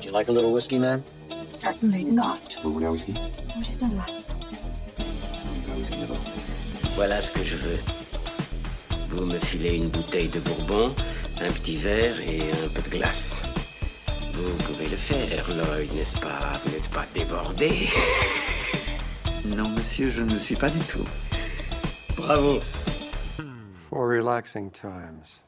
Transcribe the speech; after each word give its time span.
Do 0.00 0.06
you 0.06 0.12
like 0.12 0.28
a 0.28 0.32
little 0.32 0.52
whiskey, 0.52 0.78
man? 0.78 1.02
Certainly 1.60 2.04
not. 2.04 2.38
Vous 2.62 2.72
voulez 2.72 2.86
un 2.86 2.92
whisky 2.92 3.14
Juste 3.60 3.82
un 3.82 3.88
doigt. 3.88 4.06
Un 4.98 5.76
whisky 5.78 5.96
d'abord. 6.00 6.20
Voilà 6.94 7.20
ce 7.20 7.32
que 7.32 7.42
je 7.42 7.56
veux. 7.56 7.78
Vous 9.10 9.24
me 9.24 9.38
filez 9.38 9.74
une 9.76 9.88
bouteille 9.88 10.28
de 10.28 10.38
bourbon, 10.40 10.94
un 11.40 11.50
petit 11.52 11.76
verre 11.76 12.20
et 12.20 12.42
un 12.64 12.68
peu 12.68 12.82
de 12.82 12.88
glace. 12.90 13.40
Vous 14.34 14.62
pouvez 14.64 14.88
le 14.88 14.96
faire, 14.96 15.48
Lloyd, 15.48 15.92
n'est-ce 15.94 16.16
pas? 16.18 16.60
Vous 16.64 16.70
n'êtes 16.72 16.88
pas 16.90 17.06
débordé 17.12 17.88
Non, 19.46 19.68
monsieur, 19.70 20.10
je 20.10 20.22
ne 20.22 20.32
le 20.32 20.38
suis 20.38 20.56
pas 20.56 20.70
du 20.70 20.78
tout. 20.80 21.04
Bravo 22.16 22.60
For 23.90 24.06
relaxing 24.08 24.70
times. 24.70 25.40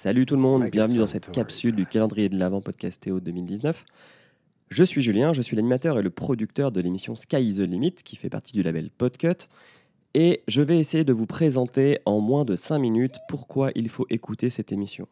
Salut 0.00 0.26
tout 0.26 0.36
le 0.36 0.40
monde, 0.40 0.70
bienvenue 0.70 1.00
dans 1.00 1.08
cette 1.08 1.32
capsule 1.32 1.74
du 1.74 1.84
calendrier 1.84 2.28
de 2.28 2.38
l'Avent 2.38 2.60
podcast 2.60 3.02
Théo 3.02 3.18
2019. 3.18 3.84
Je 4.68 4.84
suis 4.84 5.02
Julien, 5.02 5.32
je 5.32 5.42
suis 5.42 5.56
l'animateur 5.56 5.98
et 5.98 6.02
le 6.02 6.10
producteur 6.10 6.70
de 6.70 6.80
l'émission 6.80 7.16
Sky 7.16 7.38
is 7.38 7.56
the 7.56 7.68
Limit 7.68 7.96
qui 8.04 8.14
fait 8.14 8.30
partie 8.30 8.52
du 8.52 8.62
label 8.62 8.90
Podcut. 8.96 9.48
Et 10.14 10.44
je 10.46 10.62
vais 10.62 10.78
essayer 10.78 11.02
de 11.02 11.12
vous 11.12 11.26
présenter 11.26 11.98
en 12.06 12.20
moins 12.20 12.44
de 12.44 12.54
5 12.54 12.78
minutes 12.78 13.16
pourquoi 13.28 13.72
il 13.74 13.88
faut 13.88 14.06
écouter 14.08 14.50
cette 14.50 14.70
émission. 14.70 15.08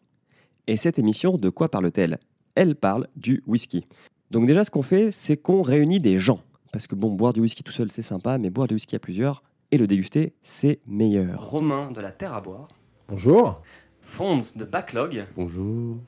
Et 0.69 0.77
cette 0.77 1.01
émission, 1.01 1.37
de 1.37 1.49
quoi 1.49 1.69
parle-t-elle? 1.69 2.21
Elle 2.55 2.77
parle 2.77 3.09
du 3.17 3.43
whisky. 3.49 3.83
Donc 4.31 4.47
déjà, 4.47 4.63
ce 4.63 4.71
qu'on 4.71 4.83
fait, 4.83 5.11
c'est 5.11 5.37
qu'on 5.37 5.63
réunit 5.63 5.99
des 5.99 6.21
gens. 6.21 6.39
Parce 6.71 6.87
que 6.87 6.95
bon, 6.95 7.11
boire 7.11 7.33
du 7.33 7.41
whisky 7.41 7.65
tout 7.65 7.73
seul, 7.73 7.91
c'est 7.91 8.03
sympa, 8.03 8.39
mais 8.39 8.51
boire 8.51 8.69
du 8.69 8.75
whisky 8.75 8.95
à 8.95 9.01
plusieurs 9.01 9.43
et 9.73 9.79
le 9.79 9.89
déguster, 9.89 10.35
c'est 10.45 10.79
meilleur. 10.87 11.51
Romain 11.51 11.91
de 11.91 12.01
la 12.01 12.13
Terre 12.13 12.35
à 12.35 12.41
boire. 12.41 12.69
Bonjour. 13.09 13.61
Fonds 14.07 14.39
de 14.55 14.65
Backlog. 14.65 15.27
Bonjour. 15.37 15.99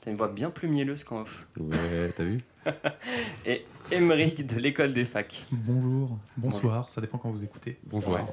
T'as 0.00 0.12
une 0.12 0.16
voix 0.16 0.28
bien 0.28 0.50
plus 0.50 0.68
mielleuse 0.68 1.02
qu'en 1.02 1.22
off. 1.22 1.48
Ouais, 1.60 2.12
t'as 2.16 2.22
vu 2.22 2.40
Et 3.44 3.64
Émeric 3.90 4.46
de 4.46 4.54
l'école 4.54 4.94
des 4.94 5.04
facs. 5.04 5.44
Bonjour, 5.50 6.16
bonsoir, 6.36 6.88
ça 6.88 7.00
dépend 7.00 7.18
quand 7.18 7.30
vous 7.30 7.42
écoutez. 7.42 7.76
Bonjour. 7.84 8.12
Ouais. 8.14 8.24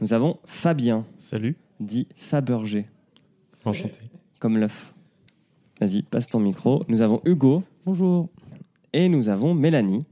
Nous 0.00 0.12
avons 0.12 0.38
Fabien, 0.44 1.06
Salut, 1.16 1.56
dit 1.78 2.08
Fabergé, 2.16 2.86
enchanté. 3.64 4.00
comme 4.40 4.58
l'œuf. 4.58 4.92
Vas-y, 5.80 6.02
passe 6.02 6.26
ton 6.26 6.40
micro. 6.40 6.84
Nous 6.88 7.02
avons 7.02 7.20
Hugo. 7.24 7.62
Bonjour. 7.84 8.28
Et 8.92 9.08
nous 9.08 9.28
avons 9.28 9.54
Mélanie. 9.54 10.04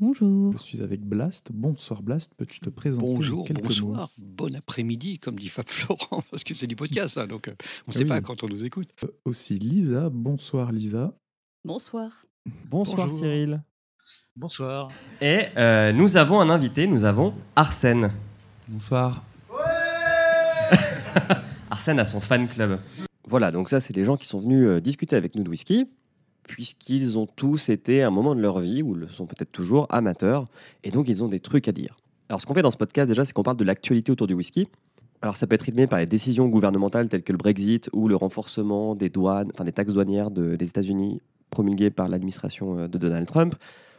Bonjour. 0.00 0.52
Je 0.52 0.58
suis 0.58 0.82
avec 0.82 1.00
Blast. 1.00 1.50
Bonsoir 1.52 2.02
Blast, 2.02 2.32
peux-tu 2.36 2.60
te 2.60 2.70
présenter 2.70 3.04
en 3.04 3.14
Bonjour, 3.14 3.44
quelques 3.46 3.64
bonsoir, 3.64 4.10
bon 4.18 4.54
après-midi, 4.54 5.18
comme 5.18 5.36
dit 5.38 5.48
Fab 5.48 5.66
Florent, 5.66 6.22
parce 6.30 6.44
que 6.44 6.54
c'est 6.54 6.68
du 6.68 6.76
podcast, 6.76 7.18
hein, 7.18 7.26
donc 7.26 7.48
euh, 7.48 7.54
on 7.86 7.90
ne 7.90 7.94
sait 7.94 8.02
Oui. 8.02 8.08
pas 8.08 8.20
quand 8.20 8.44
on 8.44 8.48
nous 8.48 8.64
écoute. 8.64 8.88
Euh, 9.02 9.08
Aussi 9.24 9.58
Lisa. 9.58 10.08
Bonsoir 10.10 10.70
Lisa. 10.70 11.12
Bonsoir. 11.64 12.26
Bonsoir 12.70 13.06
Bonjour. 13.08 13.18
Cyril. 13.18 13.62
Bonsoir. 14.36 14.90
Et 15.20 15.46
euh, 15.56 15.92
nous 15.92 16.16
avons 16.16 16.40
un 16.40 16.48
invité, 16.50 16.86
nous 16.86 17.04
avons 17.04 17.34
Arsène. 17.56 18.10
Bonsoir. 18.68 19.24
Arsène 21.70 21.98
a 21.98 22.04
son 22.04 22.20
fan 22.20 22.46
club. 22.46 22.78
Voilà, 23.26 23.50
donc 23.50 23.68
ça, 23.68 23.80
c'est 23.80 23.94
les 23.94 24.04
gens 24.04 24.16
qui 24.16 24.26
sont 24.26 24.40
venus 24.40 24.66
euh, 24.66 24.80
discuter 24.80 25.16
avec 25.16 25.34
nous 25.34 25.42
de 25.42 25.50
whisky, 25.50 25.86
puisqu'ils 26.48 27.16
ont 27.16 27.26
tous 27.26 27.68
été 27.68 28.02
à 28.02 28.08
un 28.08 28.10
moment 28.10 28.34
de 28.34 28.40
leur 28.40 28.58
vie, 28.58 28.82
ou 28.82 28.94
le 28.94 29.06
sont 29.08 29.26
peut-être 29.26 29.52
toujours, 29.52 29.86
amateurs, 29.90 30.46
et 30.82 30.90
donc 30.90 31.08
ils 31.08 31.22
ont 31.22 31.28
des 31.28 31.38
trucs 31.38 31.68
à 31.68 31.72
dire. 31.72 31.94
Alors, 32.28 32.40
ce 32.40 32.46
qu'on 32.46 32.54
fait 32.54 32.62
dans 32.62 32.70
ce 32.72 32.76
podcast, 32.76 33.08
déjà, 33.08 33.24
c'est 33.24 33.32
qu'on 33.32 33.44
parle 33.44 33.56
de 33.56 33.64
l'actualité 33.64 34.10
autour 34.10 34.26
du 34.26 34.34
whisky. 34.34 34.66
Alors, 35.22 35.36
ça 35.36 35.46
peut 35.46 35.54
être 35.54 35.62
rythmé 35.62 35.86
par 35.86 35.98
les 35.98 36.06
décisions 36.06 36.46
gouvernementales 36.48 37.08
telles 37.08 37.22
que 37.22 37.32
le 37.32 37.38
Brexit 37.38 37.88
ou 37.92 38.08
le 38.08 38.16
renforcement 38.16 38.94
des 38.94 39.08
douanes, 39.08 39.50
enfin 39.54 39.64
des 39.64 39.72
taxes 39.72 39.92
douanières 39.92 40.30
de- 40.30 40.56
des 40.56 40.68
États-Unis 40.68 41.20
promulguées 41.50 41.90
par 41.90 42.08
l'administration 42.08 42.78
euh, 42.78 42.88
de 42.88 42.98
Donald 42.98 43.26
Trump. 43.26 43.54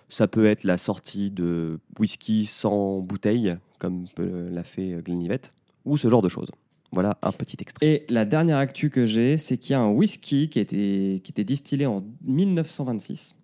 Ça 0.09 0.27
peut 0.27 0.45
être 0.45 0.63
la 0.63 0.77
sortie 0.77 1.29
de 1.31 1.79
whisky 1.99 2.45
sans 2.45 2.99
bouteille, 2.99 3.55
comme 3.79 4.05
euh, 4.19 4.49
l'a 4.51 4.63
fait 4.63 4.93
euh, 4.93 5.01
Glenlivet, 5.01 5.41
ou 5.85 5.97
ce 5.97 6.07
genre 6.07 6.21
de 6.21 6.29
choses. 6.29 6.49
Voilà 6.91 7.17
un 7.21 7.31
petit 7.31 7.57
extrait. 7.59 7.85
Et 7.85 8.05
la 8.09 8.25
dernière 8.25 8.57
actu 8.57 8.89
que 8.89 9.05
j'ai, 9.05 9.37
c'est 9.37 9.57
qu'il 9.57 9.71
y 9.71 9.75
a 9.75 9.79
un 9.79 9.89
whisky 9.91 10.49
qui 10.49 10.59
a 10.59 10.61
été, 10.63 11.21
qui 11.23 11.31
était 11.31 11.43
distillé 11.43 11.85
en 11.85 12.03
1926, 12.23 13.35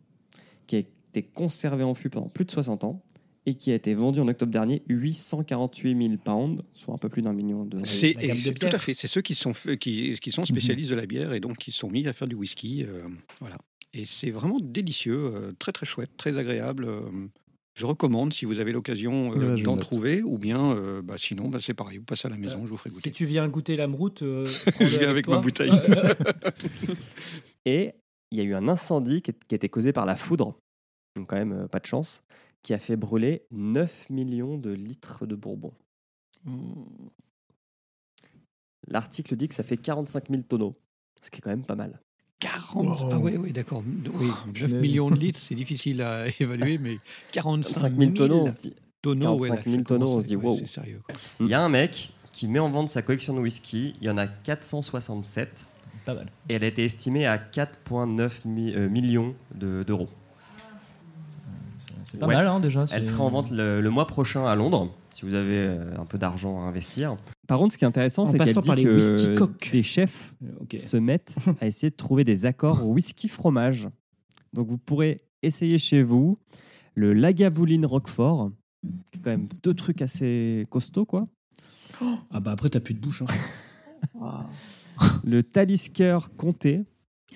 qui 0.67 0.75
a 0.77 0.79
été 0.79 1.21
conservé 1.23 1.83
en 1.83 1.93
fût 1.93 2.09
pendant 2.09 2.27
plus 2.29 2.45
de 2.45 2.51
60 2.51 2.83
ans 2.83 3.03
et 3.45 3.53
qui 3.53 3.71
a 3.71 3.75
été 3.75 3.93
vendu 3.93 4.19
en 4.19 4.27
octobre 4.27 4.51
dernier 4.51 4.81
848 4.89 5.95
000 6.07 6.17
pounds, 6.17 6.63
soit 6.73 6.95
un 6.95 6.97
peu 6.97 7.09
plus 7.09 7.21
d'un 7.21 7.33
million 7.33 7.63
d'euros. 7.63 7.85
C'est 7.85 8.13
de 8.15 8.35
c'est 8.35 8.53
tout 8.55 8.65
à 8.65 8.79
fait, 8.79 8.95
c'est 8.95 9.07
ceux 9.07 9.21
qui 9.21 9.35
sont, 9.35 9.53
qui, 9.79 10.17
qui 10.19 10.31
sont 10.31 10.45
spécialistes 10.45 10.89
de 10.89 10.95
la 10.95 11.05
bière 11.05 11.33
et 11.33 11.39
donc 11.39 11.57
qui 11.57 11.71
sont 11.71 11.89
mis 11.89 12.07
à 12.07 12.13
faire 12.13 12.27
du 12.27 12.35
whisky. 12.35 12.83
euh, 12.83 13.03
voilà. 13.39 13.57
Et 13.93 14.05
c'est 14.05 14.31
vraiment 14.31 14.57
délicieux, 14.59 15.31
euh, 15.33 15.51
très 15.57 15.71
très 15.71 15.85
chouette, 15.85 16.09
très 16.17 16.37
agréable. 16.37 16.85
euh, 16.85 17.01
je 17.75 17.85
recommande 17.85 18.33
si 18.33 18.45
vous 18.45 18.59
avez 18.59 18.71
l'occasion 18.71 19.33
euh, 19.35 19.61
d'en 19.61 19.77
trouver, 19.77 20.21
ou 20.23 20.37
bien 20.37 20.71
euh, 20.75 21.01
bah, 21.01 21.15
sinon 21.17 21.49
bah, 21.49 21.59
c'est 21.61 21.73
pareil, 21.73 21.97
vous 21.97 22.05
passez 22.05 22.27
à 22.27 22.31
la 22.31 22.37
maison, 22.37 22.65
je 22.65 22.69
vous 22.71 22.77
ferai 22.77 22.89
Si 22.89 22.95
goûter. 22.97 23.11
tu 23.11 23.25
viens 23.25 23.47
goûter 23.49 23.75
la 23.75 23.85
euh, 23.85 24.47
Je 24.79 24.97
viens 24.97 25.09
avec 25.09 25.27
ma 25.27 25.39
bouteille. 25.39 25.71
Et 27.65 27.93
il 28.31 28.37
y 28.37 28.41
a 28.41 28.43
eu 28.45 28.55
un 28.55 28.67
incendie 28.67 29.21
qui, 29.21 29.31
est- 29.31 29.45
qui 29.45 29.55
a 29.55 29.57
été 29.57 29.69
causé 29.69 29.91
par 29.93 30.05
la 30.05 30.15
foudre, 30.15 30.57
donc 31.15 31.27
quand 31.29 31.35
même 31.35 31.51
euh, 31.53 31.67
pas 31.67 31.79
de 31.79 31.85
chance, 31.85 32.23
qui 32.63 32.73
a 32.73 32.79
fait 32.79 32.95
brûler 32.95 33.43
9 33.51 34.09
millions 34.09 34.57
de 34.57 34.71
litres 34.71 35.25
de 35.25 35.35
bourbon. 35.35 35.73
L'article 38.87 39.35
dit 39.35 39.47
que 39.47 39.55
ça 39.55 39.63
fait 39.63 39.77
45 39.77 40.29
000 40.29 40.43
tonneaux, 40.43 40.73
ce 41.21 41.29
qui 41.31 41.39
est 41.39 41.41
quand 41.41 41.49
même 41.49 41.65
pas 41.65 41.75
mal. 41.75 41.99
40 42.39 42.85
Wow. 43.01 43.09
Ah 43.11 43.17
oui, 43.19 43.37
oui, 43.37 43.51
d'accord. 43.51 43.81
Oui, 43.85 44.27
9 44.27 44.53
punaise. 44.53 44.73
millions 44.75 45.09
de 45.09 45.15
litres, 45.15 45.39
c'est 45.41 45.55
difficile 45.55 46.01
à 46.01 46.25
évaluer, 46.39 46.77
mais 46.77 46.97
45 47.31 47.79
5 47.79 47.97
000 47.97 48.11
tonneaux, 48.11 48.41
on 48.43 48.51
se 48.51 48.55
dit. 48.57 48.73
tonneaux, 49.01 49.37
45 49.37 49.55
là, 49.55 49.61
000 49.71 49.77
ça 49.77 49.83
tonneaux, 49.83 50.15
on 50.15 50.19
se 50.19 50.25
dit, 50.25 50.35
ouais, 50.35 50.43
wow. 50.45 50.65
Sérieux. 50.67 51.01
quoi. 51.07 51.15
Il 51.39 51.47
y 51.47 51.53
a 51.53 51.61
un 51.61 51.69
mec 51.69 52.11
qui 52.31 52.47
met 52.47 52.59
en 52.59 52.69
vente 52.69 52.89
sa 52.89 53.01
collection 53.01 53.33
de 53.33 53.39
whisky. 53.39 53.95
Il 54.01 54.07
y 54.07 54.09
en 54.09 54.17
a 54.17 54.27
467. 54.27 55.67
Pas 56.05 56.13
mal. 56.13 56.27
Et 56.49 56.53
elle 56.55 56.63
a 56.63 56.67
été 56.67 56.83
estimée 56.85 57.25
à 57.25 57.37
4,9 57.37 58.41
mi- 58.45 58.73
euh, 58.75 58.89
millions 58.89 59.33
de- 59.55 59.83
d'euros. 59.83 60.09
C'est 62.11 62.19
pas 62.19 62.27
Ouais. 62.27 62.35
mal 62.35 62.47
hein, 62.47 62.59
déjà. 62.59 62.85
Elle 62.91 63.05
sera 63.07 63.23
en 63.23 63.29
vente 63.29 63.51
le, 63.51 63.81
le 63.81 63.89
mois 63.89 64.05
prochain 64.07 64.45
à 64.45 64.55
Londres, 64.55 64.93
si 65.13 65.25
vous 65.25 65.33
avez 65.33 65.57
euh, 65.57 65.97
un 65.97 66.05
peu 66.05 66.17
d'argent 66.17 66.61
à 66.61 66.65
investir. 66.65 67.15
Par 67.47 67.59
contre, 67.59 67.73
ce 67.73 67.77
qui 67.77 67.83
est 67.85 67.87
intéressant, 67.87 68.25
c'est 68.25 68.37
qu'elle 68.37 68.47
passant 68.47 68.61
dit 68.61 68.67
par 68.67 68.75
les 68.75 68.83
que 68.83 68.95
whisky 68.95 69.35
coques. 69.35 69.69
des 69.71 69.83
chefs 69.83 70.33
Euh, 70.43 70.77
se 70.77 70.97
mettent 70.97 71.35
à 71.61 71.67
essayer 71.67 71.89
de 71.91 71.95
trouver 71.95 72.23
des 72.23 72.45
accords 72.45 72.87
whisky 72.87 73.27
fromage. 73.27 73.87
Donc 74.53 74.67
vous 74.67 74.77
pourrez 74.77 75.21
essayer 75.43 75.77
chez 75.79 76.01
vous 76.01 76.37
le 76.95 77.13
Lagavulin 77.13 77.85
Roquefort, 77.85 78.51
qui 79.11 79.19
est 79.19 79.21
quand 79.21 79.29
même 79.31 79.47
deux 79.63 79.73
trucs 79.73 80.01
assez 80.01 80.65
costauds, 80.69 81.05
quoi. 81.05 81.27
Ah 82.31 82.39
bah 82.39 82.51
après 82.51 82.69
t'as 82.69 82.79
plus 82.81 82.93
de 82.93 82.99
bouche. 82.99 83.21
hein. 83.21 83.25
Le 85.23 85.43
Talisker 85.43 86.19
Comté 86.37 86.83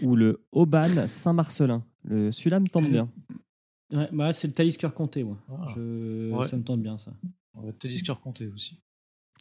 ou 0.02 0.16
le 0.16 0.42
Auban 0.52 1.08
Saint-Marcelin. 1.08 1.84
Le 2.04 2.32
celui-là 2.32 2.60
me 2.60 2.68
tente 2.68 2.90
bien. 2.90 3.10
Ouais, 3.92 4.08
bah 4.14 4.32
c'est 4.34 4.48
le 4.48 4.54
Talisker 4.54 4.90
Comté. 4.96 5.24
Ouais. 5.24 5.36
Ah. 5.50 5.68
Je- 5.76 6.32
Ouais. 6.32 6.48
Ça 6.48 6.56
me 6.58 6.64
tente 6.64 6.82
bien 6.82 6.98
ça. 6.98 7.12
On 7.56 7.62
va 7.62 7.74
te 7.74 7.88
disquer 7.88 8.14
compter 8.22 8.48
aussi. 8.48 8.80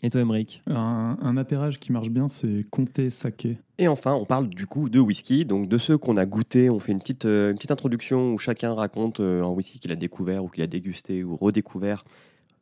Et 0.03 0.11
toi, 0.11 0.21
Emmerich 0.21 0.63
Un, 0.69 1.17
un 1.21 1.37
apérage 1.37 1.81
qui 1.81 1.91
marche 1.91 2.11
bien, 2.11 2.29
c'est 2.29 2.63
Comté 2.71 3.11
Saké. 3.11 3.59
Et 3.79 3.89
enfin, 3.89 4.15
on 4.15 4.25
parle 4.25 4.49
du 4.49 4.67
coup 4.67 4.89
de 4.89 5.01
whisky, 5.01 5.45
donc 5.45 5.69
de 5.69 5.79
ceux 5.79 5.99
qu'on 5.99 6.17
a 6.17 6.25
goûté. 6.25 6.71
On 6.71 6.79
fait 6.79 6.93
une 6.93 7.01
petite, 7.01 7.25
euh, 7.25 7.51
une 7.51 7.57
petite 7.57 7.73
introduction 7.73 8.33
où 8.33 8.39
chacun 8.39 8.75
raconte 8.75 9.21
euh, 9.21 9.43
un 9.43 9.49
whisky 9.49 9.81
qu'il 9.81 9.91
a 9.91 9.97
découvert 9.97 10.45
ou 10.45 10.49
qu'il 10.49 10.63
a 10.63 10.69
dégusté 10.69 11.25
ou 11.25 11.37
redécouvert 11.37 12.05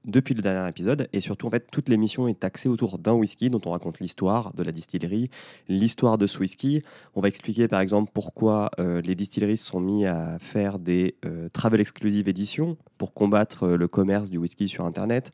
depuis 0.06 0.34
le 0.34 0.42
dernier 0.42 0.68
épisode. 0.68 1.08
Et 1.12 1.20
surtout, 1.20 1.46
en 1.46 1.50
fait, 1.50 1.66
toute 1.70 1.88
l'émission 1.88 2.28
est 2.28 2.44
axée 2.44 2.68
autour 2.68 2.98
d'un 2.98 3.12
whisky 3.12 3.50
dont 3.50 3.60
on 3.66 3.72
raconte 3.72 4.00
l'histoire 4.00 4.52
de 4.54 4.62
la 4.62 4.72
distillerie, 4.72 5.30
l'histoire 5.68 6.16
de 6.16 6.26
ce 6.26 6.38
whisky. 6.38 6.82
On 7.14 7.20
va 7.20 7.28
expliquer 7.28 7.68
par 7.68 7.80
exemple 7.80 8.10
pourquoi 8.14 8.70
euh, 8.78 9.02
les 9.02 9.14
distilleries 9.14 9.56
se 9.56 9.66
sont 9.66 9.80
mis 9.80 10.06
à 10.06 10.38
faire 10.38 10.78
des 10.78 11.16
euh, 11.24 11.48
travel 11.52 11.80
exclusive 11.80 12.28
éditions 12.28 12.76
pour 12.98 13.12
combattre 13.12 13.64
euh, 13.64 13.76
le 13.76 13.88
commerce 13.88 14.30
du 14.30 14.38
whisky 14.38 14.68
sur 14.68 14.84
Internet. 14.84 15.32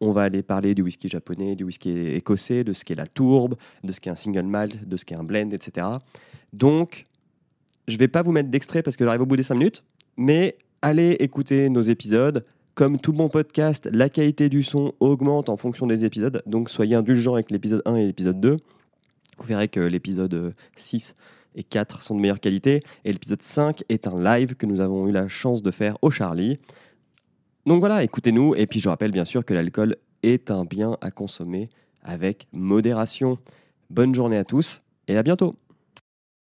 On 0.00 0.12
va 0.12 0.22
aller 0.22 0.42
parler 0.42 0.74
du 0.74 0.82
whisky 0.82 1.08
japonais, 1.08 1.56
du 1.56 1.64
whisky 1.64 1.90
écossais, 2.14 2.62
de 2.62 2.72
ce 2.72 2.84
qu'est 2.84 2.94
la 2.94 3.06
tourbe, 3.06 3.56
de 3.82 3.92
ce 3.92 4.00
qu'est 4.00 4.10
un 4.10 4.16
single 4.16 4.46
malt, 4.46 4.88
de 4.88 4.96
ce 4.96 5.04
qu'est 5.04 5.16
un 5.16 5.24
blend, 5.24 5.50
etc. 5.50 5.86
Donc, 6.52 7.04
je 7.88 7.96
vais 7.96 8.08
pas 8.08 8.22
vous 8.22 8.32
mettre 8.32 8.48
d'extrait 8.48 8.82
parce 8.82 8.96
que 8.96 9.04
j'arrive 9.04 9.22
au 9.22 9.26
bout 9.26 9.36
des 9.36 9.42
5 9.42 9.54
minutes, 9.54 9.82
mais 10.16 10.56
allez 10.82 11.16
écouter 11.20 11.68
nos 11.68 11.80
épisodes. 11.80 12.44
Comme 12.74 13.00
tout 13.00 13.12
bon 13.12 13.28
podcast, 13.28 13.88
la 13.92 14.08
qualité 14.08 14.48
du 14.48 14.62
son 14.62 14.92
augmente 15.00 15.48
en 15.48 15.56
fonction 15.56 15.88
des 15.88 16.04
épisodes, 16.04 16.42
donc 16.46 16.70
soyez 16.70 16.94
indulgents 16.94 17.34
avec 17.34 17.50
l'épisode 17.50 17.82
1 17.86 17.96
et 17.96 18.06
l'épisode 18.06 18.40
2. 18.40 18.56
Vous 19.38 19.44
verrez 19.44 19.66
que 19.66 19.80
l'épisode 19.80 20.32
euh, 20.34 20.50
6 20.76 21.14
et 21.56 21.64
4 21.64 22.02
sont 22.02 22.14
de 22.14 22.20
meilleure 22.20 22.38
qualité, 22.38 22.84
et 23.04 23.12
l'épisode 23.12 23.42
5 23.42 23.82
est 23.88 24.06
un 24.06 24.22
live 24.22 24.54
que 24.54 24.66
nous 24.66 24.80
avons 24.80 25.08
eu 25.08 25.12
la 25.12 25.26
chance 25.26 25.60
de 25.60 25.72
faire 25.72 25.96
au 26.02 26.10
Charlie. 26.10 26.58
Donc 27.68 27.80
voilà, 27.80 28.02
écoutez-nous, 28.02 28.54
et 28.54 28.66
puis 28.66 28.80
je 28.80 28.88
rappelle 28.88 29.12
bien 29.12 29.26
sûr 29.26 29.44
que 29.44 29.52
l'alcool 29.52 29.96
est 30.22 30.50
un 30.50 30.64
bien 30.64 30.96
à 31.02 31.10
consommer 31.10 31.68
avec 32.02 32.48
modération. 32.50 33.36
Bonne 33.90 34.14
journée 34.14 34.38
à 34.38 34.44
tous, 34.44 34.80
et 35.06 35.18
à 35.18 35.22
bientôt 35.22 35.52